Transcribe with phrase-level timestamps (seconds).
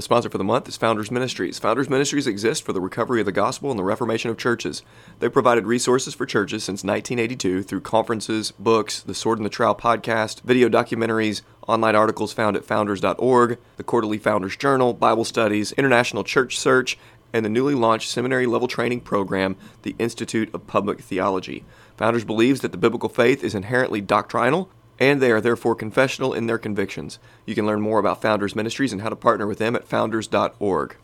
[0.00, 1.58] The sponsor for the month is Founders Ministries.
[1.58, 4.80] Founders Ministries exists for the recovery of the gospel and the reformation of churches.
[5.18, 9.74] They've provided resources for churches since 1982 through conferences, books, the Sword and the Trowel
[9.74, 16.24] podcast, video documentaries, online articles found at founders.org, the quarterly Founders Journal, Bible studies, International
[16.24, 16.96] Church Search,
[17.34, 21.62] and the newly launched seminary level training program, the Institute of Public Theology.
[21.98, 24.70] Founders believes that the biblical faith is inherently doctrinal
[25.00, 27.18] and they are therefore confessional in their convictions.
[27.46, 30.96] You can learn more about Founders Ministries and how to partner with them at founders.org.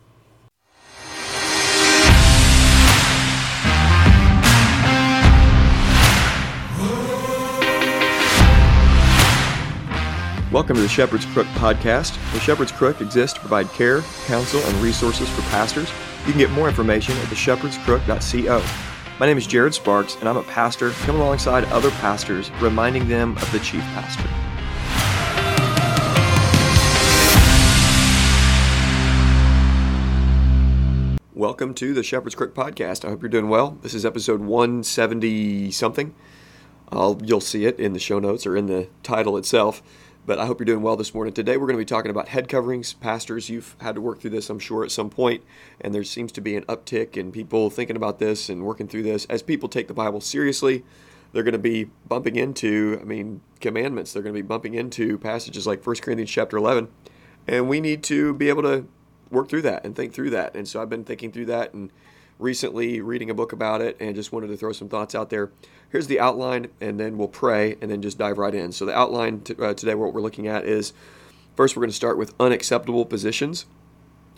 [10.49, 12.15] Welcome to the Shepherd's Crook podcast.
[12.31, 15.91] The Shepherd's Crook exists to provide care, counsel, and resources for pastors.
[16.25, 18.96] You can get more information at theshepherdscrook.co.
[19.19, 23.35] My name is Jared Sparks, and I'm a pastor coming alongside other pastors, reminding them
[23.37, 24.29] of the chief pastor.
[31.33, 33.05] Welcome to the Shepherd's Crook podcast.
[33.05, 33.79] I hope you're doing well.
[33.81, 36.13] This is episode 170 something.
[36.91, 39.81] I'll, you'll see it in the show notes or in the title itself.
[40.27, 41.33] But I hope you're doing well this morning.
[41.33, 42.91] Today we're going to be talking about head coverings.
[42.91, 45.41] Pastors, you've had to work through this, I'm sure, at some point,
[45.79, 49.03] and there seems to be an uptick in people thinking about this and working through
[49.03, 49.23] this.
[49.29, 50.83] As people take the Bible seriously,
[51.31, 54.11] they're going to be bumping into, I mean, commandments.
[54.11, 56.89] They're going to be bumping into passages like 1 Corinthians chapter 11,
[57.47, 58.85] and we need to be able to
[59.31, 60.53] work through that and think through that.
[60.55, 61.89] And so I've been thinking through that and
[62.39, 65.51] recently reading a book about it and just wanted to throw some thoughts out there.
[65.89, 68.71] Here's the outline, and then we'll pray and then just dive right in.
[68.71, 70.93] So, the outline t- uh, today, what we're looking at is
[71.55, 73.65] first, we're going to start with unacceptable positions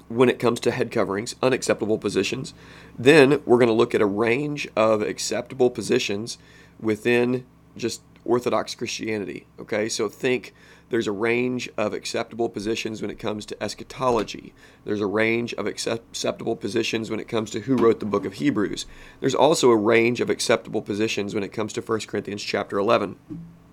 [0.07, 2.53] when it comes to head coverings, unacceptable positions.
[2.97, 6.37] Then, we're going to look at a range of acceptable positions
[6.79, 9.47] within just Orthodox Christianity.
[9.59, 10.53] Okay, so think
[10.89, 14.53] there's a range of acceptable positions when it comes to eschatology.
[14.85, 18.33] There's a range of acceptable positions when it comes to who wrote the book of
[18.33, 18.85] Hebrews.
[19.19, 23.17] There's also a range of acceptable positions when it comes to 1 Corinthians chapter 11.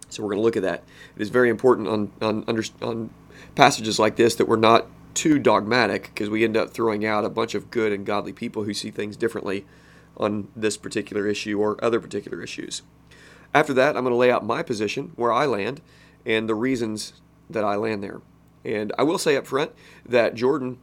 [0.09, 0.85] So we're going to look at that.
[1.17, 3.11] It is very important on, on, under, on
[3.55, 7.31] passages like this that we're not too dogmatic because we end up throwing out a
[7.31, 9.67] bunch of good and godly people who see things differently
[10.17, 12.83] on this particular issue or other particular issues.
[13.55, 15.81] After that, I'm going to lay out my position, where I land,
[16.25, 17.15] and the reasons
[17.49, 18.21] that I land there.
[18.65, 19.73] And I will say up front
[20.05, 20.79] that Jordan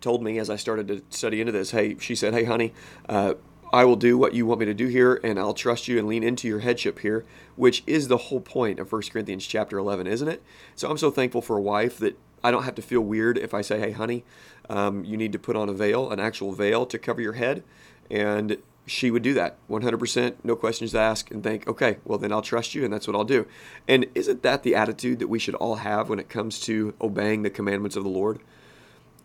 [0.00, 2.72] told me as I started to study into this, hey, she said, hey, honey,
[3.08, 3.34] uh,
[3.72, 6.06] I will do what you want me to do here, and I'll trust you and
[6.06, 7.24] lean into your headship here,
[7.56, 10.42] which is the whole point of 1 Corinthians chapter 11, isn't it?
[10.74, 13.54] So I'm so thankful for a wife that I don't have to feel weird if
[13.54, 14.24] I say, hey, honey,
[14.68, 17.62] um, you need to put on a veil, an actual veil to cover your head.
[18.10, 22.42] And she would do that 100%, no questions asked, and think, okay, well, then I'll
[22.42, 23.46] trust you, and that's what I'll do.
[23.86, 27.42] And isn't that the attitude that we should all have when it comes to obeying
[27.42, 28.40] the commandments of the Lord?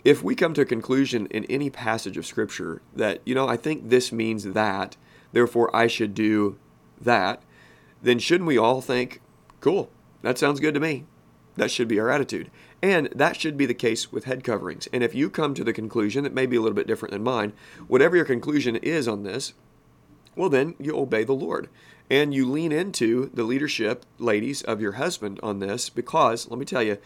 [0.04, 3.58] If we come to a conclusion in any passage of Scripture that, you know, I
[3.58, 4.96] think this means that,
[5.34, 6.58] therefore I should do
[7.02, 7.42] that,
[8.02, 9.22] then shouldn't we all think,
[9.60, 9.90] cool,
[10.22, 11.06] that sounds good to me?
[11.56, 12.52] That should be our attitude.
[12.82, 14.88] And that should be the case with head coverings.
[14.94, 17.24] And if you come to the conclusion that may be a little bit different than
[17.24, 17.54] mine,
[17.88, 19.54] whatever your conclusion is on this,
[20.36, 21.70] well, then you obey the Lord.
[22.10, 26.66] And you lean into the leadership, ladies, of your husband on this because, let me
[26.66, 27.00] tell you,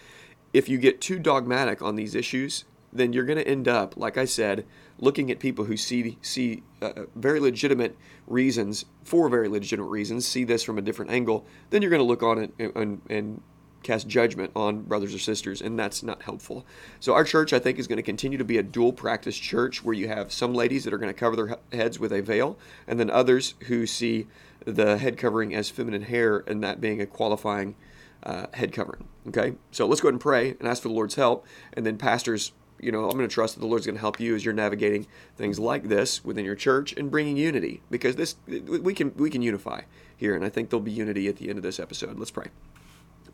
[0.53, 4.17] if you get too dogmatic on these issues, then you're going to end up, like
[4.17, 4.65] I said,
[4.99, 10.43] looking at people who see see uh, very legitimate reasons for very legitimate reasons, see
[10.43, 11.45] this from a different angle.
[11.69, 13.41] Then you're going to look on it and, and, and
[13.83, 16.65] cast judgment on brothers or sisters, and that's not helpful.
[16.99, 19.83] So, our church, I think, is going to continue to be a dual practice church
[19.83, 22.57] where you have some ladies that are going to cover their heads with a veil,
[22.87, 24.27] and then others who see
[24.65, 27.75] the head covering as feminine hair and that being a qualifying
[28.23, 29.07] uh, head covering.
[29.27, 31.97] Okay, so let's go ahead and pray and ask for the Lord's help, and then
[31.97, 32.53] pastors.
[32.79, 34.55] You know, I'm going to trust that the Lord's going to help you as you're
[34.55, 35.05] navigating
[35.35, 39.43] things like this within your church and bringing unity because this we can we can
[39.43, 39.81] unify
[40.17, 42.17] here, and I think there'll be unity at the end of this episode.
[42.17, 42.47] Let's pray.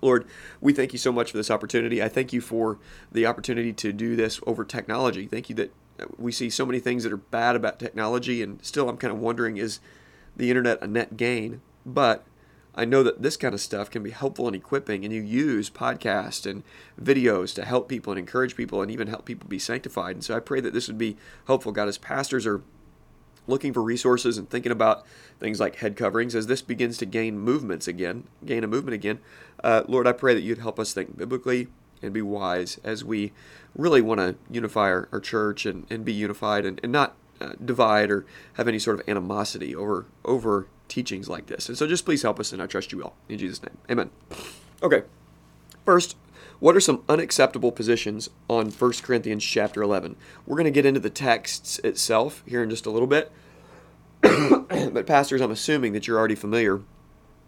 [0.02, 0.26] Lord,
[0.62, 2.02] we thank you so much for this opportunity.
[2.02, 2.80] I thank you for
[3.12, 5.26] the opportunity to do this over technology.
[5.26, 8.64] Thank you that uh, we see so many things that are bad about technology, and
[8.64, 9.80] still I'm kind of wondering is
[10.36, 11.62] the internet a net gain?
[11.86, 12.26] But
[12.76, 15.70] I know that this kind of stuff can be helpful and equipping, and you use
[15.70, 16.64] podcasts and
[17.02, 20.16] videos to help people and encourage people and even help people be sanctified.
[20.16, 21.18] And so I pray that this would be
[21.48, 21.72] helpful.
[21.72, 22.62] God, as pastors are
[23.48, 25.06] looking for resources and thinking about
[25.40, 29.20] things like head coverings as this begins to gain movements again, gain a movement again.
[29.64, 31.68] Uh, Lord, I pray that you'd help us think biblically
[32.02, 33.32] and be wise as we
[33.76, 37.54] really want to unify our, our, church and, and be unified and, and not uh,
[37.64, 41.70] divide or have any sort of animosity over over teachings like this.
[41.70, 43.14] And so just please help us, and I trust you will.
[43.30, 44.10] In Jesus' name, amen.
[44.82, 45.04] Okay,
[45.86, 46.16] first,
[46.60, 50.16] what are some unacceptable positions on 1 Corinthians chapter 11?
[50.46, 53.32] We're going to get into the texts itself here in just a little bit.
[54.22, 56.82] but, pastors, I'm assuming that you're already familiar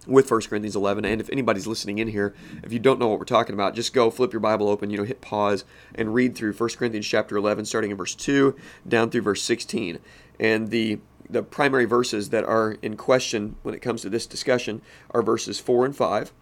[0.06, 1.06] with 1 Corinthians 11.
[1.06, 3.94] And if anybody's listening in here, if you don't know what we're talking about, just
[3.94, 5.66] go flip your Bible open, you know, hit pause
[5.96, 8.56] and read through 1 Corinthians chapter 11, starting in verse 2
[8.88, 10.00] down through verse 16.
[10.40, 11.00] And the
[11.32, 15.60] the primary verses that are in question when it comes to this discussion are verses
[15.60, 16.34] 4 and 5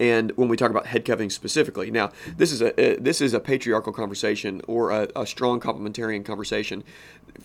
[0.00, 3.40] and when we talk about head covering specifically now this is a, this is a
[3.40, 6.82] patriarchal conversation or a, a, strong complementarian conversation.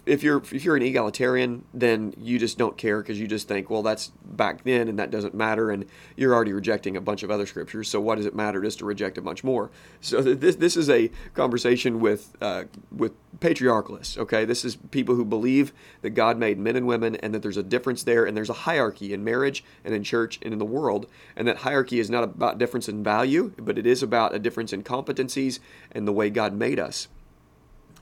[0.06, 3.70] If you're if you're an egalitarian then you just don't care because you just think
[3.70, 5.86] well that's back then and that doesn't matter and
[6.16, 8.86] you're already rejecting a bunch of other scriptures so what does it matter just to
[8.86, 9.72] reject a bunch more?
[10.02, 14.46] So this this is a conversation with uh, with patriarchalists okay?
[14.46, 17.64] This is people who believe that God made men and women and that there's a
[17.64, 21.08] difference there and there's a hierarchy in marriage and in church and in the world
[21.36, 24.40] and that hierarchy is not a about difference in value, but it is about a
[24.40, 25.60] difference in competencies
[25.92, 27.08] and the way God made us.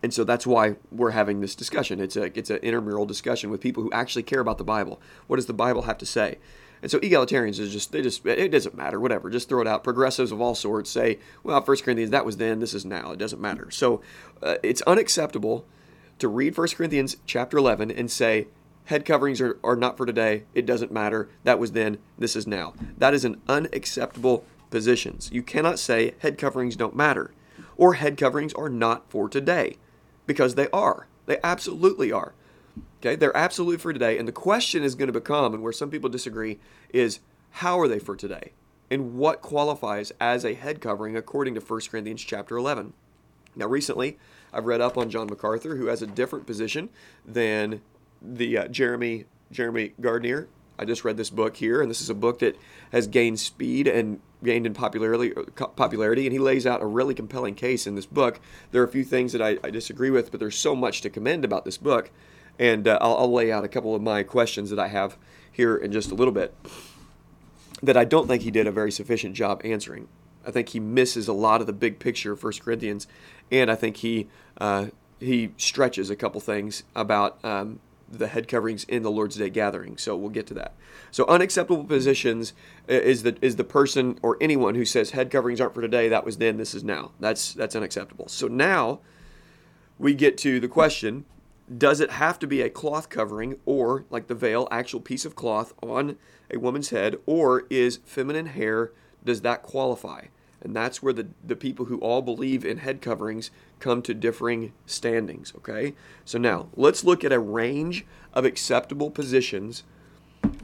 [0.04, 2.00] And so that's why we're having this discussion.
[2.00, 5.00] It's a it's an intramural discussion with people who actually care about the Bible.
[5.28, 6.40] What does the Bible have to say?
[6.82, 9.84] And so egalitarians is just they just it doesn't matter whatever just throw it out.
[9.84, 13.20] Progressives of all sorts say well First Corinthians that was then this is now it
[13.20, 13.70] doesn't matter.
[13.70, 14.02] So
[14.42, 15.66] uh, it's unacceptable
[16.18, 18.48] to read First Corinthians chapter 11 and say
[18.86, 20.44] Head coverings are, are not for today.
[20.54, 21.30] It doesn't matter.
[21.44, 21.98] That was then.
[22.18, 22.74] This is now.
[22.98, 25.30] That is an unacceptable positions.
[25.32, 27.32] You cannot say head coverings don't matter
[27.78, 29.76] or head coverings are not for today
[30.28, 31.08] because they are.
[31.26, 32.34] They absolutely are.
[33.00, 34.18] Okay, they're absolutely for today.
[34.20, 36.60] And the question is going to become, and where some people disagree,
[36.94, 38.52] is how are they for today?
[38.92, 42.94] And what qualifies as a head covering according to 1 Corinthians chapter 11?
[43.56, 44.20] Now, recently,
[44.54, 46.90] I've read up on John MacArthur, who has a different position
[47.26, 47.82] than
[48.22, 50.48] the uh, Jeremy Jeremy Gardiner.
[50.80, 52.58] I just read this book here, and this is a book that
[52.92, 55.34] has gained speed and gained in popularity.
[55.36, 58.40] Uh, popularity, and he lays out a really compelling case in this book.
[58.72, 61.10] There are a few things that I, I disagree with, but there's so much to
[61.10, 62.10] commend about this book,
[62.58, 65.18] and uh, I'll, I'll lay out a couple of my questions that I have
[65.52, 66.56] here in just a little bit
[67.84, 70.08] that I don't think he did a very sufficient job answering.
[70.46, 73.08] I think he misses a lot of the big picture of 1 Corinthians,
[73.52, 74.28] and I think he
[74.58, 74.88] uh,
[75.20, 77.80] he stretches a couple things about um,
[78.12, 79.98] the head coverings in the Lord's Day gathering.
[79.98, 80.74] So we'll get to that.
[81.12, 82.54] So unacceptable positions
[82.90, 86.10] uh, is the is the person or anyone who says head coverings aren't for today.
[86.10, 86.58] That was then.
[86.58, 87.12] This is now.
[87.20, 88.28] That's that's unacceptable.
[88.28, 89.00] So now
[89.98, 91.26] we get to the question:
[91.76, 95.36] Does it have to be a cloth covering or like the veil, actual piece of
[95.36, 96.18] cloth on
[96.54, 98.92] a woman's head, or is feminine hair?
[99.24, 100.26] Does that qualify?
[100.62, 104.74] And that's where the, the people who all believe in head coverings come to differing
[104.86, 105.94] standings, okay?
[106.24, 109.84] So now, let's look at a range of acceptable positions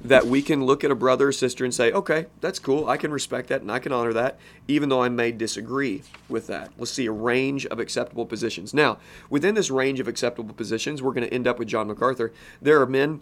[0.03, 2.87] that we can look at a brother or sister and say, okay, that's cool.
[2.87, 6.47] I can respect that and I can honor that, even though I may disagree with
[6.47, 6.71] that.
[6.77, 8.73] Let's see a range of acceptable positions.
[8.73, 8.99] Now,
[9.29, 12.31] within this range of acceptable positions, we're going to end up with John MacArthur.
[12.61, 13.21] There are men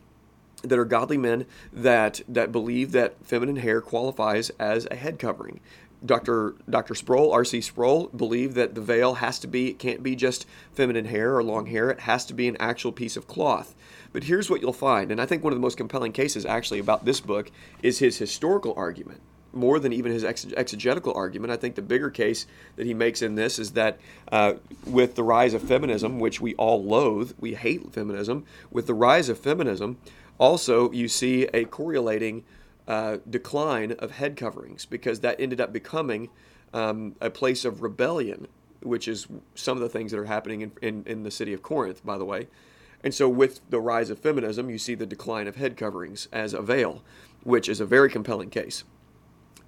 [0.64, 5.60] that are godly men that that believe that feminine hair qualifies as a head covering.
[6.06, 6.56] Dr.
[6.70, 6.96] Dr.
[6.96, 7.62] Sproul, R.C.
[7.62, 11.44] Sproul, believed that the veil has to be, it can't be just feminine hair or
[11.44, 13.76] long hair, it has to be an actual piece of cloth.
[14.14, 16.80] But here's what you'll find, and I think one of the most compelling cases actually
[16.80, 19.22] about this book is his historical argument.
[19.52, 23.36] More than even his exegetical argument, I think the bigger case that he makes in
[23.36, 24.00] this is that
[24.32, 24.56] uh,
[24.86, 29.30] with the rise of feminism, which we all loathe, we hate feminism, with the rise
[29.30, 29.98] of feminism,
[30.38, 32.44] also you see a correlating
[32.88, 36.30] uh, decline of head coverings because that ended up becoming
[36.74, 38.48] um, a place of rebellion,
[38.82, 41.64] which is some of the things that are happening in, in, in, the city of
[41.64, 42.48] Corinth, by the way.
[43.04, 46.54] And so, with the rise of feminism, you see the decline of head coverings as
[46.54, 47.04] a veil,
[47.44, 48.84] which is a very compelling case.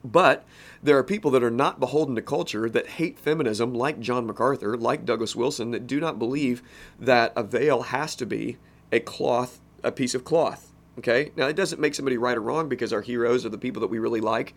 [0.03, 0.45] But
[0.81, 4.77] there are people that are not beholden to culture that hate feminism, like John MacArthur,
[4.77, 6.61] like Douglas Wilson, that do not believe
[6.99, 8.57] that a veil has to be
[8.91, 10.66] a cloth, a piece of cloth.
[10.97, 13.81] Okay, now it doesn't make somebody right or wrong because our heroes are the people
[13.81, 14.55] that we really like,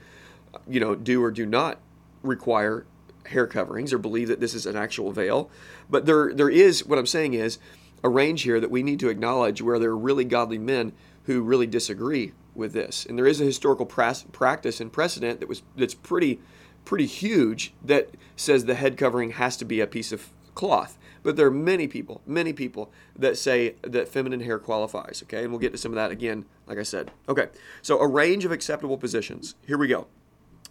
[0.67, 1.79] you know, do or do not
[2.23, 2.87] require
[3.27, 5.51] hair coverings or believe that this is an actual veil.
[5.91, 7.59] But there, there is what I'm saying is
[8.03, 10.93] a range here that we need to acknowledge where there are really godly men
[11.25, 15.63] who really disagree with this, and there is a historical practice and precedent that was
[15.77, 16.41] that's pretty,
[16.85, 20.99] pretty huge that says the head covering has to be a piece of cloth.
[21.23, 25.43] But there are many people, many people that say that feminine hair qualifies, okay?
[25.43, 27.11] And we'll get to some of that again, like I said.
[27.29, 27.49] Okay,
[27.83, 29.55] so a range of acceptable positions.
[29.67, 30.07] Here we go.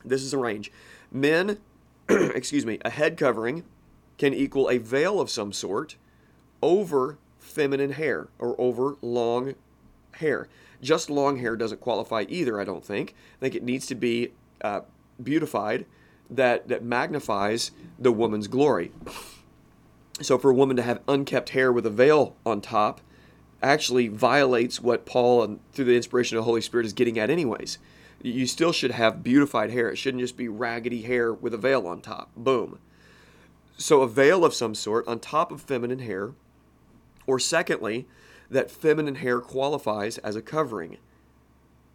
[0.04, 0.72] This is a range.
[1.12, 1.60] Men,
[2.10, 3.64] excuse me, a head covering
[4.18, 5.96] can equal a veil of some sort
[6.62, 9.56] over feminine hair or over long
[10.14, 10.48] hair.
[10.82, 13.14] Just long hair doesn't qualify either, I don't think.
[13.38, 14.82] I think it needs to be uh,
[15.22, 15.86] beautified
[16.30, 18.92] that, that magnifies the woman's glory.
[20.22, 23.02] So for a woman to have unkept hair with a veil on top
[23.62, 27.78] actually violates what Paul, through the inspiration of the Holy Spirit, is getting at, anyways.
[28.22, 29.90] You still should have beautified hair.
[29.90, 32.32] It shouldn't just be raggedy hair with a veil on top.
[32.36, 32.80] Boom.
[33.78, 36.32] So, a veil of some sort on top of feminine hair.
[37.26, 38.08] Or, secondly,
[38.50, 40.98] that feminine hair qualifies as a covering.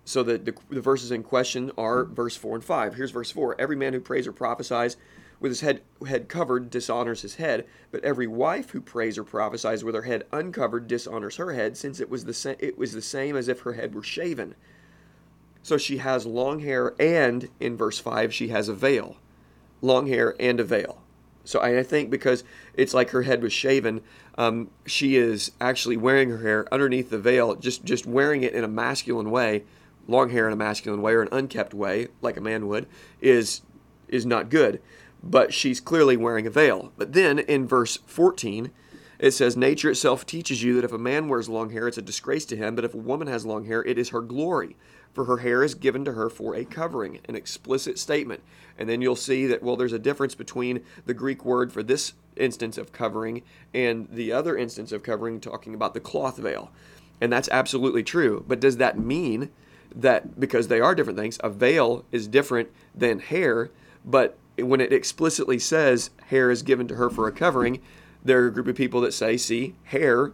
[0.07, 2.95] So, the, the, the verses in question are verse 4 and 5.
[2.95, 4.97] Here's verse 4 Every man who prays or prophesies
[5.41, 9.85] with his head, head covered dishonors his head, but every wife who prays or prophesies
[9.85, 13.03] with her head uncovered dishonors her head, since it was the sa- it was the
[13.03, 14.55] same as if her head were shaven.
[15.63, 19.17] So she has long hair, and in verse five she has a veil,
[19.81, 21.03] long hair and a veil.
[21.45, 24.01] So I think because it's like her head was shaven,
[24.39, 28.65] um, she is actually wearing her hair underneath the veil, just just wearing it in
[28.65, 29.65] a masculine way,
[30.09, 32.87] long hair in a masculine way or an unkept way, like a man would,
[33.21, 33.61] is
[34.09, 34.81] is not good
[35.25, 36.93] but she's clearly wearing a veil.
[36.99, 38.71] But then in verse 14,
[39.19, 42.03] it says, Nature itself teaches you that if a man wears long hair, it's a
[42.03, 44.77] disgrace to him, but if a woman has long hair, it is her glory.
[45.15, 48.43] For her hair is given to her for a covering, an explicit statement.
[48.77, 52.15] And then you'll see that, well, there's a difference between the Greek word for this
[52.37, 56.71] instance of covering and the other instance of covering, talking about the cloth veil.
[57.21, 58.45] And that's absolutely true.
[58.47, 59.51] But does that mean
[59.95, 63.71] that because they are different things, a veil is different than hair?
[64.05, 67.81] But when it explicitly says hair is given to her for a covering,
[68.25, 70.33] there are a group of people that say, see, hair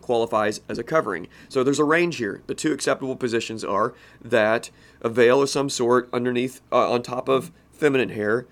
[0.00, 1.28] qualifies as a covering.
[1.48, 2.42] So there's a range here.
[2.46, 4.70] The two acceptable positions are that
[5.00, 8.46] a veil of some sort underneath, uh, on top of feminine hair,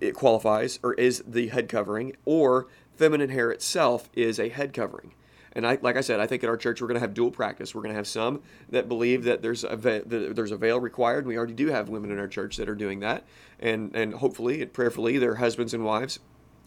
[0.00, 2.66] it qualifies or is the head covering, or
[2.96, 5.14] feminine hair itself is a head covering.
[5.58, 7.32] And I, like I said, I think at our church we're going to have dual
[7.32, 7.74] practice.
[7.74, 11.26] We're going to have some that believe that there's a ve- there's a veil required.
[11.26, 13.26] We already do have women in our church that are doing that,
[13.58, 16.20] and and hopefully and prayerfully their husbands and wives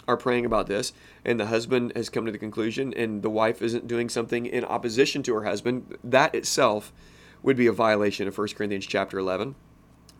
[0.10, 0.91] are praying about this,
[1.24, 4.65] and the husband has come to the conclusion, and the wife isn't doing something in
[4.65, 5.98] opposition to her husband.
[6.03, 6.91] That itself
[7.43, 9.55] would be a violation of 1 Corinthians chapter 11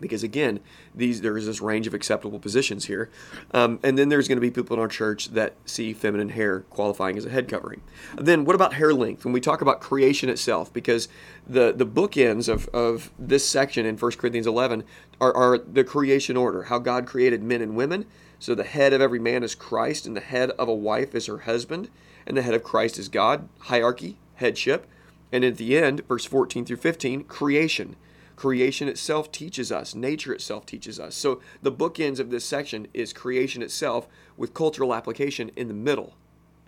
[0.02, 0.60] because again
[0.94, 3.10] these there is this range of acceptable positions here.
[3.52, 6.62] Um, and then there's going to be people in our church that see feminine hair
[6.62, 7.82] qualifying as a head covering.
[8.18, 9.24] Then what about hair length?
[9.24, 11.08] When we talk about creation itself because
[11.48, 14.84] the the bookends of, of this section in 1 corinthians 11
[15.20, 18.06] are, are the creation order how god created men and women.
[18.40, 21.28] So the head of every man is christ and the head of a wife is
[21.28, 21.90] her husband
[22.26, 23.48] and the head of christ is god.
[23.60, 24.88] Hierarchy headship.
[25.32, 27.96] And at the end verse 14 through 15 creation
[28.42, 31.14] creation itself teaches us, nature itself teaches us.
[31.14, 36.16] So the bookends of this section is creation itself with cultural application in the middle.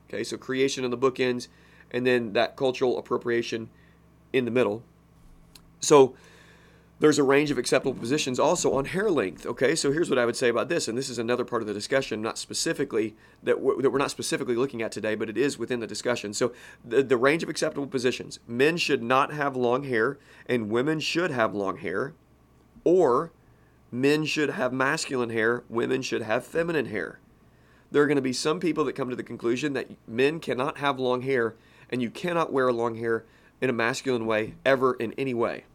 [0.08, 1.48] Okay, so creation in the bookends,
[1.90, 3.72] and then that cultural appropriation
[4.32, 4.84] in the middle.
[5.80, 6.14] So
[7.04, 9.46] there's a range of acceptable positions also on hair length.
[9.46, 11.68] Okay, so here's what I would say about this, and this is another part of
[11.68, 15.38] the discussion, not specifically that we're, that we're not specifically looking at today, but it
[15.38, 16.34] is within the discussion.
[16.34, 21.02] So the, the range of acceptable positions: men should not have long hair, and women
[21.02, 22.14] should have long hair,
[22.86, 23.34] or
[23.92, 27.20] men should have masculine hair, women should have feminine hair.
[27.92, 30.78] There are going to be some people that come to the conclusion that men cannot
[30.78, 31.56] have long hair,
[31.90, 33.26] and you cannot wear long hair
[33.60, 35.66] in a masculine way ever in any way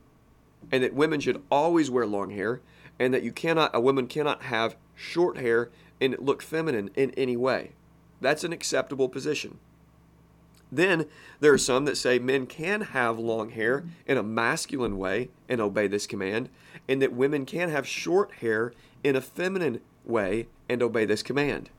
[0.70, 2.60] and that women should always wear long hair,
[2.98, 7.36] and that you cannot a woman cannot have short hair and look feminine in any
[7.36, 7.72] way.
[8.20, 9.58] That's an acceptable position.
[10.70, 11.06] Then
[11.40, 15.60] there are some that say men can have long hair in a masculine way and
[15.60, 16.50] obey this command,
[16.88, 18.72] and that women can have short hair
[19.02, 21.70] in a feminine way and obey this command.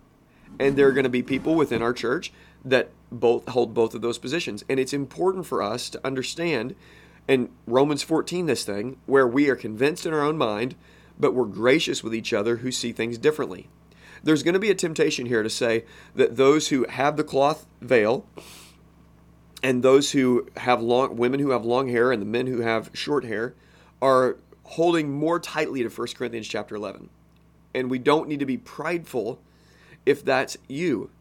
[0.59, 2.31] And there are going to be people within our church
[2.65, 4.63] that both hold both of those positions.
[4.67, 6.75] And it's important for us to understand
[7.29, 10.75] in Romans 14 this thing where we are convinced in our own mind,
[11.17, 13.69] but we're gracious with each other who see things differently.
[14.23, 17.67] There's going to be a temptation here to say that those who have the cloth
[17.81, 18.25] veil
[19.61, 22.89] and those who have long women who have long hair and the men who have
[22.93, 23.53] short hair
[24.01, 27.09] are holding more tightly to 1 Corinthians chapter 11.
[27.75, 29.39] And we don't need to be prideful
[30.03, 31.11] if that's you.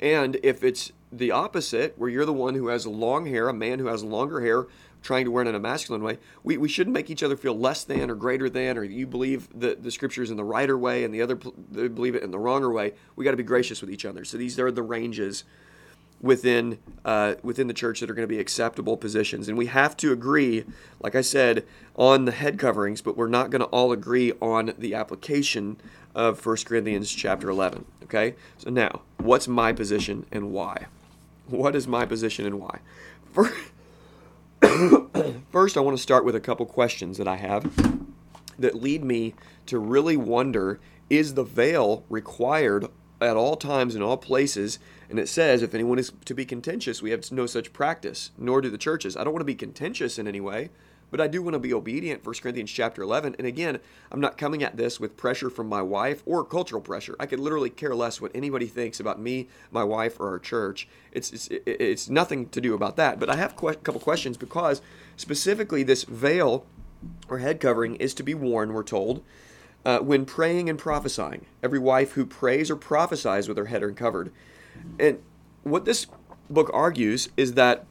[0.00, 3.78] And if it's the opposite, where you're the one who has long hair, a man
[3.78, 4.66] who has longer hair
[5.04, 7.56] trying to wear it in a masculine way, we, we shouldn't make each other feel
[7.56, 11.04] less than or greater than, or you believe the, the scriptures in the righter way
[11.04, 11.38] and the other
[11.70, 12.94] they believe it in the wronger way.
[13.14, 14.24] We got to be gracious with each other.
[14.24, 15.44] So these are the ranges
[16.20, 19.96] within uh, within the church that are going to be acceptable positions, and we have
[19.98, 20.64] to agree,
[21.00, 24.72] like I said, on the head coverings, but we're not going to all agree on
[24.78, 25.76] the application
[26.14, 27.84] of 1 Corinthians chapter 11.
[28.04, 30.86] Okay, so now what's my position and why?
[31.46, 32.78] What is my position and why?
[33.32, 33.54] First,
[35.76, 37.64] I want to start with a couple questions that I have
[38.58, 39.34] that lead me
[39.66, 40.80] to really wonder
[41.10, 42.86] is the veil required
[43.20, 44.78] at all times in all places?
[45.08, 48.60] And it says, if anyone is to be contentious, we have no such practice, nor
[48.60, 49.16] do the churches.
[49.16, 50.70] I don't want to be contentious in any way,
[51.14, 52.26] but I do want to be obedient.
[52.26, 53.36] 1 Corinthians chapter 11.
[53.38, 53.78] And again,
[54.10, 57.14] I'm not coming at this with pressure from my wife or cultural pressure.
[57.20, 60.88] I could literally care less what anybody thinks about me, my wife, or our church.
[61.12, 63.20] It's it's, it's nothing to do about that.
[63.20, 64.82] But I have a couple questions because
[65.16, 66.66] specifically this veil
[67.28, 68.72] or head covering is to be worn.
[68.72, 69.22] We're told.
[69.84, 74.32] Uh, when praying and prophesying, every wife who prays or prophesies with her head uncovered.
[74.98, 75.22] And
[75.62, 76.08] what this
[76.50, 77.86] book argues is that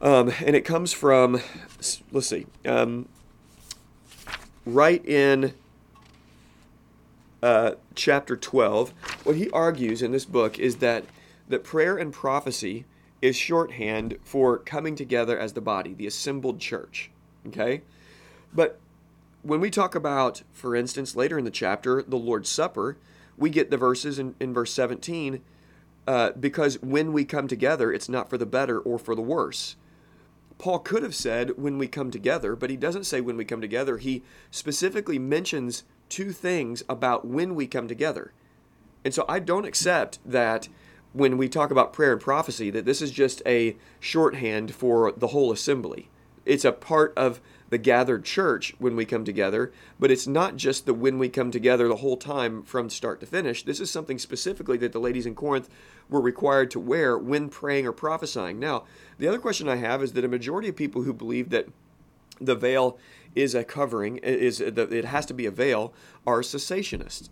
[0.00, 1.40] um, and it comes from,
[2.12, 3.08] let's see, um,
[4.64, 5.54] right in
[7.42, 8.92] uh, chapter 12.
[9.24, 11.04] What he argues in this book is that,
[11.48, 12.84] that prayer and prophecy
[13.22, 17.10] is shorthand for coming together as the body, the assembled church.
[17.46, 17.82] Okay?
[18.52, 18.78] But
[19.42, 22.96] when we talk about, for instance, later in the chapter, the Lord's Supper,
[23.38, 25.40] we get the verses in, in verse 17
[26.06, 29.76] uh, because when we come together, it's not for the better or for the worse.
[30.58, 33.60] Paul could have said when we come together, but he doesn't say when we come
[33.60, 33.98] together.
[33.98, 38.32] He specifically mentions two things about when we come together.
[39.04, 40.68] And so I don't accept that
[41.12, 45.28] when we talk about prayer and prophecy that this is just a shorthand for the
[45.28, 46.08] whole assembly.
[46.44, 50.86] It's a part of the gathered church when we come together, but it's not just
[50.86, 53.64] the when we come together the whole time from start to finish.
[53.64, 55.68] This is something specifically that the ladies in Corinth
[56.08, 58.58] were required to wear when praying or prophesying.
[58.58, 58.84] Now,
[59.18, 61.66] the other question I have is that a majority of people who believe that
[62.40, 62.98] the veil
[63.34, 65.92] is a covering, is it has to be a veil,
[66.26, 67.28] are cessationists.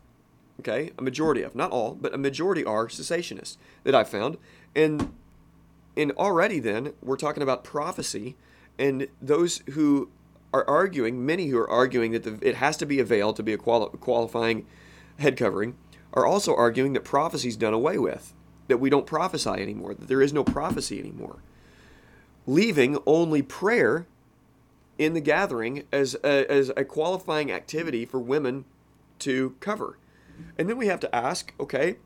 [0.60, 4.38] Okay, a majority of, not all, but a majority are cessationists that I found.
[4.74, 5.12] And
[5.96, 8.36] and already then we're talking about prophecy
[8.78, 10.10] and those who
[10.54, 13.42] are arguing, many who are arguing that the, it has to be a veil to
[13.42, 14.64] be a quali- qualifying
[15.18, 15.76] head covering,
[16.12, 18.32] are also arguing that prophecy is done away with,
[18.68, 21.42] that we don't prophesy anymore, that there is no prophecy anymore,
[22.46, 24.06] leaving only prayer
[24.96, 28.64] in the gathering as a, as a qualifying activity for women
[29.18, 29.98] to cover.
[30.56, 31.96] And then we have to ask, okay,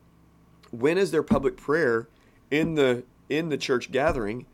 [0.71, 2.07] when is there public prayer
[2.49, 4.47] in the in the church gathering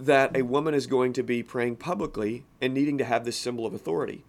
[0.00, 3.66] that a woman is going to be praying publicly and needing to have this symbol
[3.66, 4.24] of authority.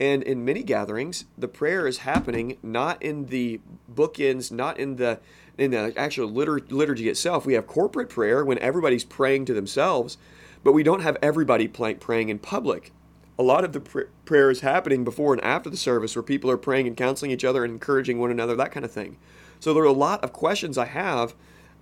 [0.00, 3.60] And in many gatherings, the prayer is happening not in the
[3.92, 5.20] bookends, not in the
[5.58, 7.44] in the actual liturgy itself.
[7.44, 10.16] We have corporate prayer when everybody's praying to themselves,
[10.64, 12.90] but we don't have everybody praying in public.
[13.38, 16.50] A lot of the pr- prayer is happening before and after the service where people
[16.50, 19.18] are praying and counseling each other and encouraging one another, that kind of thing.
[19.60, 21.34] So there are a lot of questions I have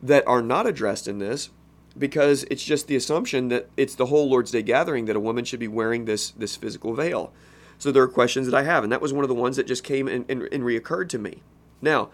[0.02, 1.50] that are not addressed in this
[1.98, 5.44] because it's just the assumption that it's the whole Lord's Day gathering that a woman
[5.44, 7.32] should be wearing this this physical veil.
[7.78, 9.66] So there are questions that I have, and that was one of the ones that
[9.66, 11.42] just came and, and, and reoccurred to me.
[11.80, 12.10] Now,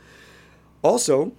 [0.81, 1.33] also,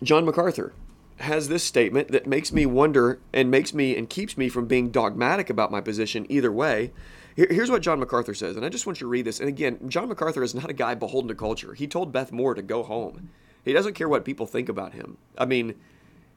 [0.00, 0.72] John MacArthur
[1.18, 4.90] has this statement that makes me wonder and makes me and keeps me from being
[4.90, 6.92] dogmatic about my position either way.
[7.34, 9.38] Here's what John MacArthur says, and I just want you to read this.
[9.38, 11.74] And again, John MacArthur is not a guy beholden to culture.
[11.74, 13.30] He told Beth Moore to go home.
[13.64, 15.18] He doesn't care what people think about him.
[15.36, 15.74] I mean,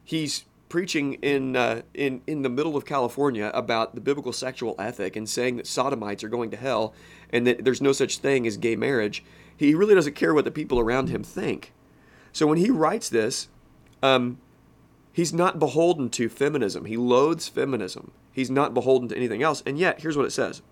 [0.04, 5.16] he's preaching in uh, in in the middle of California about the biblical sexual ethic
[5.16, 6.94] and saying that sodomites are going to hell
[7.28, 9.22] and that there's no such thing as gay marriage,
[9.54, 11.74] he really doesn't care what the people around him think.
[12.32, 13.48] So when he writes this,
[14.02, 14.38] um,
[15.12, 16.86] he's not beholden to feminism.
[16.86, 18.10] He loathes feminism.
[18.32, 19.62] He's not beholden to anything else.
[19.66, 20.62] And yet, here's what it says.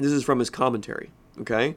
[0.00, 1.12] This is from his commentary.
[1.38, 1.76] Okay.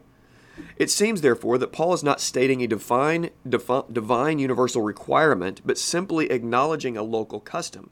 [0.78, 5.78] It seems, therefore, that Paul is not stating a divine, defi- divine universal requirement, but
[5.78, 7.89] simply acknowledging a local custom.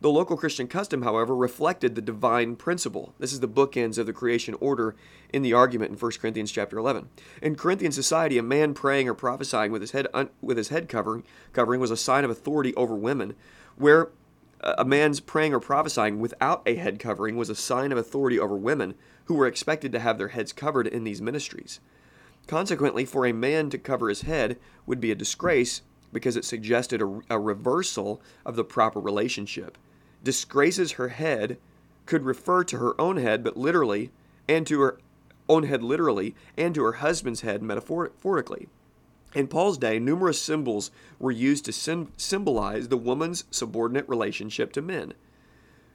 [0.00, 3.14] The local Christian custom, however, reflected the divine principle.
[3.18, 4.94] This is the bookends of the creation order
[5.32, 7.08] in the argument in 1 Corinthians chapter 11.
[7.42, 10.88] In Corinthian society, a man praying or prophesying with his head un- with his head
[10.88, 13.34] covering covering was a sign of authority over women,
[13.74, 14.10] where
[14.60, 18.56] a man's praying or prophesying without a head covering was a sign of authority over
[18.56, 18.94] women
[19.24, 21.80] who were expected to have their heads covered in these ministries.
[22.48, 25.82] Consequently, for a man to cover his head would be a disgrace
[26.12, 29.76] because it suggested a, a, reversal of the proper relationship.
[30.24, 31.58] Disgraces her head
[32.06, 34.10] could refer to her own head, but literally,
[34.48, 34.98] and to her
[35.46, 38.68] own head literally, and to her husband's head metaphorically.
[39.34, 44.80] In Paul's day, numerous symbols were used to sim- symbolize the woman's subordinate relationship to
[44.80, 45.12] men.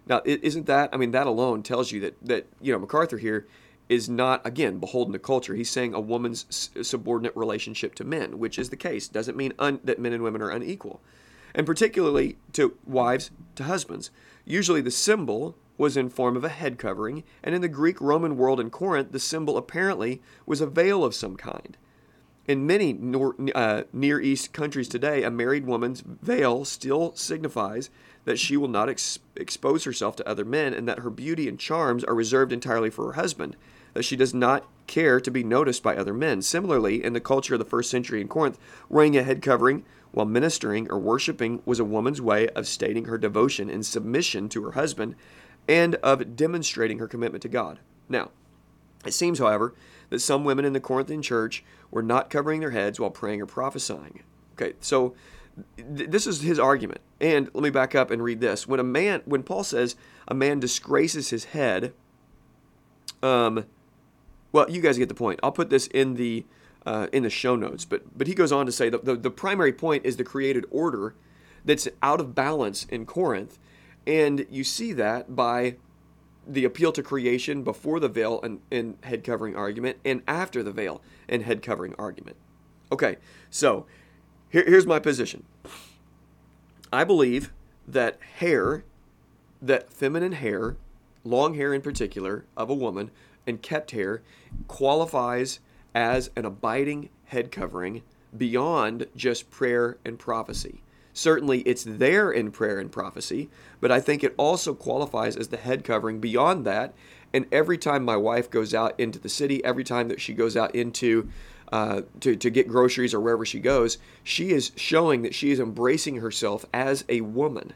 [0.05, 3.47] Now, isn't that, I mean, that alone tells you that, that you know, MacArthur here
[3.89, 5.55] is not, again, beholden to culture.
[5.55, 9.07] He's saying a woman's subordinate relationship to men, which is the case.
[9.07, 11.01] Doesn't mean un- that men and women are unequal.
[11.53, 14.09] And particularly to wives, to husbands.
[14.45, 18.37] Usually the symbol was in form of a head covering, and in the Greek Roman
[18.37, 21.77] world in Corinth, the symbol apparently was a veil of some kind.
[22.47, 27.89] In many nor, uh, Near East countries today, a married woman's veil still signifies
[28.25, 31.59] that she will not ex- expose herself to other men and that her beauty and
[31.59, 33.55] charms are reserved entirely for her husband,
[33.93, 36.41] that she does not care to be noticed by other men.
[36.41, 40.25] Similarly, in the culture of the first century in Corinth, wearing a head covering while
[40.25, 44.71] ministering or worshiping was a woman's way of stating her devotion and submission to her
[44.73, 45.15] husband
[45.67, 47.79] and of demonstrating her commitment to God.
[48.09, 48.31] Now,
[49.05, 49.73] it seems, however,
[50.09, 53.45] that some women in the Corinthian church were not covering their heads while praying or
[53.45, 54.23] prophesying.
[54.53, 55.15] Okay, so
[55.77, 57.01] th- this is his argument.
[57.19, 58.67] And let me back up and read this.
[58.67, 59.95] When a man, when Paul says
[60.27, 61.93] a man disgraces his head,
[63.21, 63.65] um,
[64.53, 65.41] well, you guys get the point.
[65.43, 66.45] I'll put this in the
[66.85, 67.83] uh, in the show notes.
[67.83, 70.65] But but he goes on to say that the, the primary point is the created
[70.71, 71.15] order
[71.65, 73.57] that's out of balance in Corinth,
[74.07, 75.75] and you see that by
[76.45, 80.71] the appeal to creation before the veil and, and head covering argument, and after the
[80.71, 82.35] veil and head covering argument.
[82.91, 83.15] Okay,
[83.49, 83.85] so
[84.49, 85.45] here, here's my position.
[86.91, 87.51] I believe
[87.87, 88.83] that hair,
[89.61, 90.75] that feminine hair,
[91.23, 93.09] long hair in particular of a woman,
[93.45, 94.21] and kept hair
[94.67, 95.59] qualifies
[95.95, 98.01] as an abiding head covering
[98.35, 100.81] beyond just prayer and prophecy.
[101.13, 105.57] Certainly, it's there in prayer and prophecy, but I think it also qualifies as the
[105.57, 106.93] head covering beyond that.
[107.31, 110.57] And every time my wife goes out into the city, every time that she goes
[110.57, 111.29] out into
[111.71, 115.59] uh, to, to get groceries or wherever she goes, she is showing that she is
[115.59, 117.73] embracing herself as a woman.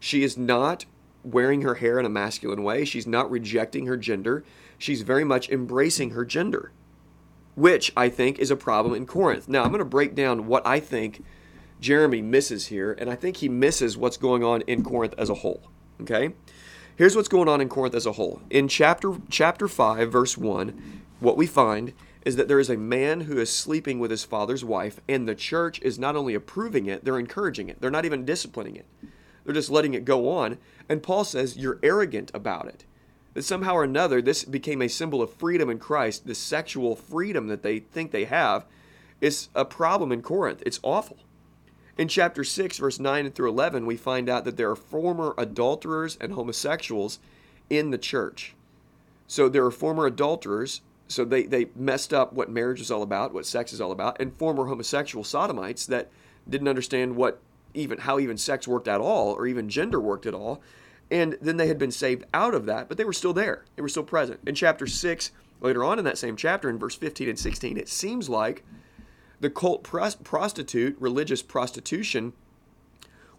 [0.00, 0.86] She is not
[1.22, 2.84] wearing her hair in a masculine way.
[2.84, 4.44] She's not rejecting her gender.
[4.84, 6.70] She's very much embracing her gender,
[7.54, 9.48] which I think is a problem in Corinth.
[9.48, 11.24] Now, I'm going to break down what I think
[11.80, 15.36] Jeremy misses here, and I think he misses what's going on in Corinth as a
[15.36, 15.62] whole.
[16.02, 16.34] Okay?
[16.96, 18.42] Here's what's going on in Corinth as a whole.
[18.50, 21.94] In chapter chapter 5 verse 1, what we find
[22.26, 25.34] is that there is a man who is sleeping with his father's wife and the
[25.34, 27.80] church is not only approving it, they're encouraging it.
[27.80, 28.86] They're not even disciplining it.
[29.46, 30.58] They're just letting it go on,
[30.90, 32.84] and Paul says you're arrogant about it.
[33.34, 37.48] That somehow or another this became a symbol of freedom in Christ, the sexual freedom
[37.48, 38.64] that they think they have
[39.20, 40.62] is a problem in Corinth.
[40.64, 41.18] It's awful.
[41.96, 46.18] In chapter 6, verse 9 through 11, we find out that there are former adulterers
[46.20, 47.20] and homosexuals
[47.70, 48.54] in the church.
[49.26, 53.32] So there are former adulterers, so they, they messed up what marriage is all about,
[53.32, 56.10] what sex is all about, and former homosexual sodomites that
[56.48, 57.40] didn't understand what
[57.74, 60.60] even how even sex worked at all or even gender worked at all.
[61.10, 63.64] And then they had been saved out of that, but they were still there.
[63.76, 64.40] They were still present.
[64.46, 67.88] In chapter 6, later on in that same chapter, in verse 15 and 16, it
[67.88, 68.64] seems like
[69.40, 72.32] the cult prostitute, religious prostitution,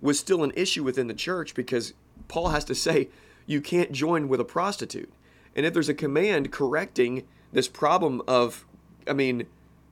[0.01, 1.93] was still an issue within the church because
[2.27, 3.09] Paul has to say
[3.45, 5.11] you can't join with a prostitute.
[5.55, 8.65] And if there's a command correcting this problem of,
[9.07, 9.47] I mean,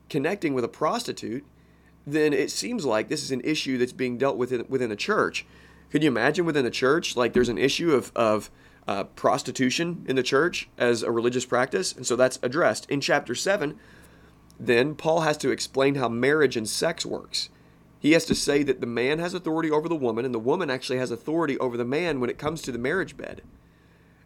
[0.10, 1.46] connecting with a prostitute,
[2.06, 4.96] then it seems like this is an issue that's being dealt with within, within the
[4.96, 5.46] church.
[5.94, 8.50] Could you imagine within the church, like there's an issue of, of
[8.88, 11.94] uh, prostitution in the church as a religious practice?
[11.94, 12.90] And so that's addressed.
[12.90, 13.78] In chapter 7,
[14.60, 17.50] then Paul has to explain how marriage and sex works.
[18.00, 20.72] He has to say that the man has authority over the woman, and the woman
[20.72, 23.44] actually has authority over the man when it comes to the marriage bed.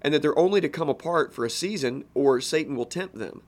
[0.02, 3.42] And that they're only to come apart for a season, or Satan will tempt them.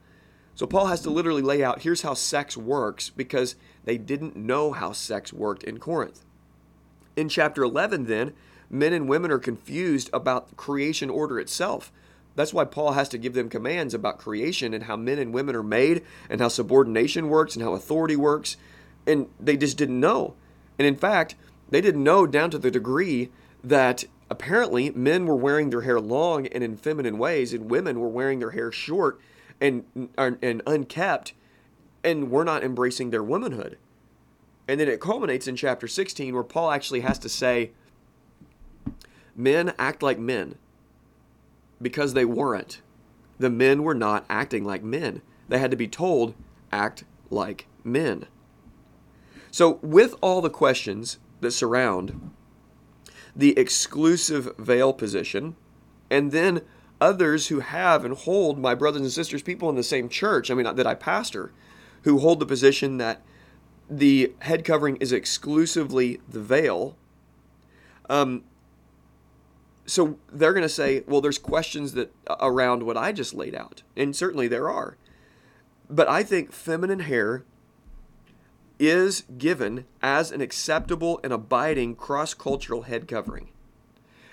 [0.56, 3.56] So Paul has to literally lay out here's how sex works because
[3.86, 6.26] they didn't know how sex worked in Corinth.
[7.20, 8.32] In chapter 11, then,
[8.70, 11.92] men and women are confused about creation order itself.
[12.38, 15.54] That's why Paul has to give them commands about creation and how men and women
[15.54, 18.56] are made and how subordination works and how authority works.
[19.06, 20.36] And they just didn't know.
[20.78, 21.36] And in fact,
[21.70, 23.32] they didn't know down to the degree
[23.66, 28.08] that apparently men were wearing their hair long and in feminine ways, and women were
[28.08, 29.20] wearing their hair short
[29.60, 29.84] and,
[30.18, 31.34] and unkept,
[32.02, 33.78] and were not embracing their womanhood.
[34.70, 37.72] And then it culminates in chapter 16 where Paul actually has to say,
[39.36, 40.60] Men act like men
[41.82, 42.80] because they weren't.
[43.40, 45.24] The men were not acting like men.
[45.48, 46.36] They had to be told,
[46.72, 48.28] act like men.
[49.50, 52.30] So, with all the questions that surround
[53.36, 55.56] the exclusive veil position,
[56.12, 56.62] and then
[57.02, 60.54] others who have and hold my brothers and sisters, people in the same church, I
[60.54, 61.54] mean, that I pastor,
[62.04, 63.24] who hold the position that
[63.90, 66.96] the head covering is exclusively the veil.
[68.10, 68.44] Um,
[69.86, 73.56] so they're going to say, well, there's questions that uh, around what I just laid
[73.56, 74.98] out, and certainly there are.
[75.90, 77.44] But I think feminine hair
[78.78, 83.50] is given as an acceptable and abiding cross-cultural head covering.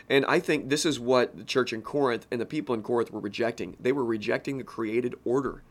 [0.08, 3.10] And I think this is what the church in Corinth and the people in Corinth
[3.10, 3.76] were rejecting.
[3.80, 5.62] They were rejecting the created order.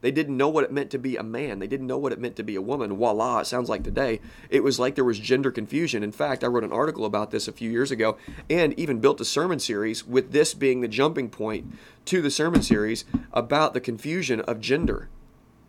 [0.00, 1.58] They didn't know what it meant to be a man.
[1.58, 2.96] They didn't know what it meant to be a woman.
[2.96, 4.20] Voila, it sounds like today.
[4.48, 6.04] It was like there was gender confusion.
[6.04, 8.16] In fact, I wrote an article about this a few years ago
[8.48, 11.72] and even built a sermon series with this being the jumping point
[12.04, 15.08] to the sermon series about the confusion of gender.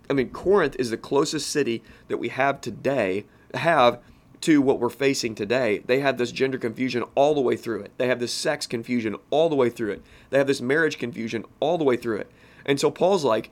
[0.09, 3.99] I mean, Corinth is the closest city that we have today, have
[4.41, 5.79] to what we're facing today.
[5.79, 7.91] They have this gender confusion all the way through it.
[7.97, 10.03] They have this sex confusion all the way through it.
[10.29, 12.31] They have this marriage confusion all the way through it.
[12.65, 13.51] And so Paul's like,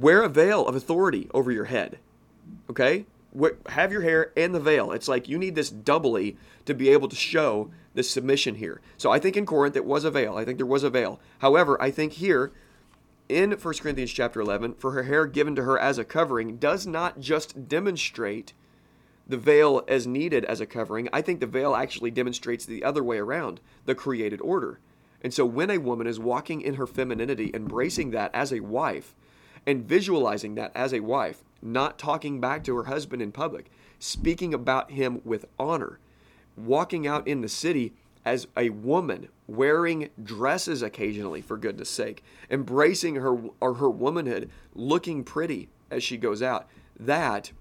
[0.00, 1.98] wear a veil of authority over your head.
[2.68, 3.06] Okay?
[3.66, 4.92] Have your hair and the veil.
[4.92, 8.80] It's like you need this doubly to be able to show this submission here.
[8.96, 10.36] So I think in Corinth it was a veil.
[10.36, 11.20] I think there was a veil.
[11.38, 12.52] However, I think here
[13.28, 16.86] in 1 Corinthians chapter 11, for her hair given to her as a covering does
[16.86, 18.52] not just demonstrate
[19.26, 21.08] the veil as needed as a covering.
[21.12, 24.80] I think the veil actually demonstrates the other way around, the created order.
[25.22, 29.14] And so when a woman is walking in her femininity, embracing that as a wife,
[29.66, 34.52] and visualizing that as a wife, not talking back to her husband in public, speaking
[34.52, 35.98] about him with honor,
[36.56, 37.92] walking out in the city
[38.24, 45.24] as a woman, wearing dresses occasionally, for goodness sake, embracing her or her womanhood, looking
[45.24, 46.66] pretty as she goes out.
[46.98, 47.52] That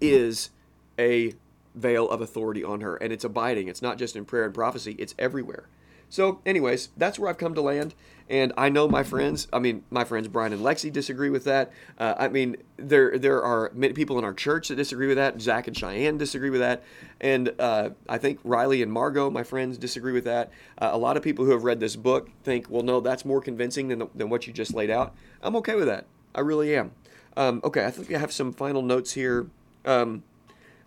[0.00, 0.50] is
[0.98, 1.34] a
[1.74, 3.68] veil of authority on her, and it's abiding.
[3.68, 5.66] It's not just in prayer and prophecy, it's everywhere.
[6.08, 7.94] So, anyways, that's where I've come to land.
[8.28, 11.70] And I know my friends, I mean, my friends Brian and Lexi disagree with that.
[11.98, 15.42] Uh, I mean, there there are many people in our church that disagree with that.
[15.42, 16.82] Zach and Cheyenne disagree with that.
[17.20, 20.50] And uh, I think Riley and Margot, my friends, disagree with that.
[20.78, 23.42] Uh, a lot of people who have read this book think, well, no, that's more
[23.42, 25.14] convincing than, than what you just laid out.
[25.42, 26.06] I'm okay with that.
[26.34, 26.92] I really am.
[27.36, 29.48] Um, okay, I think I have some final notes here.
[29.84, 30.22] Um,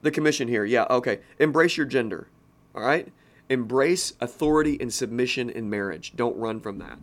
[0.02, 1.20] the commission here, yeah, okay.
[1.40, 2.28] Embrace your gender,
[2.74, 3.12] all right?
[3.50, 6.14] Embrace authority and submission in marriage.
[6.16, 7.00] Don't run from that.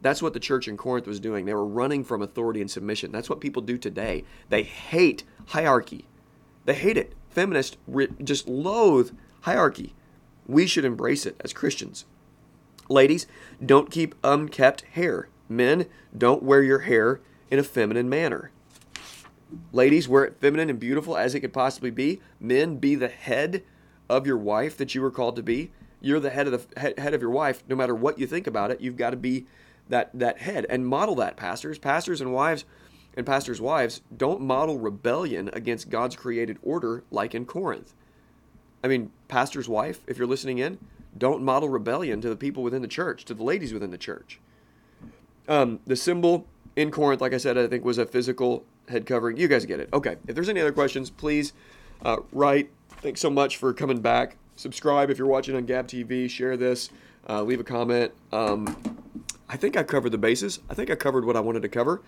[0.00, 1.46] That's what the church in Corinth was doing.
[1.46, 3.10] They were running from authority and submission.
[3.10, 4.24] That's what people do today.
[4.50, 6.04] They hate hierarchy.
[6.66, 7.14] They hate it.
[7.30, 7.76] Feminists
[8.22, 9.94] just loathe hierarchy.
[10.46, 12.04] We should embrace it as Christians.
[12.88, 13.26] Ladies,
[13.64, 15.28] don't keep unkept hair.
[15.48, 18.50] Men, don't wear your hair in a feminine manner.
[19.72, 22.20] Ladies, wear it feminine and beautiful as it could possibly be.
[22.38, 23.62] Men, be the head
[24.08, 25.70] of your wife that you were called to be.
[26.00, 27.62] You're the head of the head of your wife.
[27.68, 29.46] No matter what you think about it, you've got to be
[29.88, 31.36] that that head and model that.
[31.36, 32.64] Pastors, pastors and wives,
[33.16, 37.94] and pastors' wives don't model rebellion against God's created order like in Corinth.
[38.82, 40.78] I mean, pastor's wife, if you're listening in,
[41.16, 44.40] don't model rebellion to the people within the church, to the ladies within the church.
[45.48, 49.36] Um, the symbol in Corinth, like I said, I think was a physical head covering.
[49.36, 49.88] You guys get it.
[49.92, 50.16] Okay.
[50.26, 51.52] If there's any other questions, please
[52.04, 52.70] uh, write
[53.04, 54.38] Thanks so much for coming back.
[54.56, 56.26] Subscribe if you're watching on Gab TV.
[56.30, 56.88] Share this.
[57.28, 58.12] Uh, leave a comment.
[58.32, 58.78] Um,
[59.46, 60.60] I think I covered the bases.
[60.70, 62.00] I think I covered what I wanted to cover.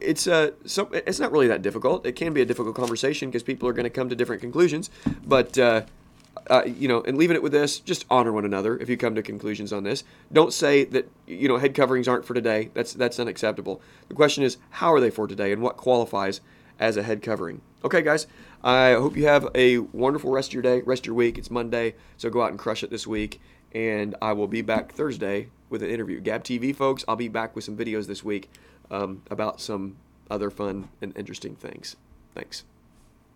[0.00, 2.06] It's uh, so it's not really that difficult.
[2.06, 4.90] It can be a difficult conversation because people are going to come to different conclusions.
[5.26, 5.86] But uh,
[6.48, 9.16] uh, you know, and leaving it with this, just honor one another if you come
[9.16, 10.04] to conclusions on this.
[10.32, 12.70] Don't say that you know head coverings aren't for today.
[12.74, 13.82] That's that's unacceptable.
[14.08, 16.40] The question is, how are they for today, and what qualifies
[16.78, 17.60] as a head covering?
[17.84, 18.28] Okay, guys,
[18.62, 21.38] I hope you have a wonderful rest of your day, rest of your week.
[21.38, 23.40] It's Monday, so go out and crush it this week.
[23.72, 26.20] And I will be back Thursday with an interview.
[26.20, 28.50] Gab TV, folks, I'll be back with some videos this week
[28.90, 29.96] um, about some
[30.30, 31.96] other fun and interesting things.
[32.34, 32.64] Thanks.